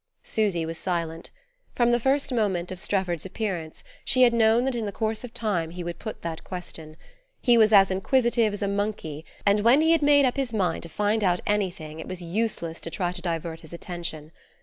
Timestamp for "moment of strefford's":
2.33-3.23